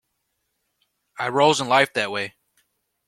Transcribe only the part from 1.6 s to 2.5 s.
in life that way.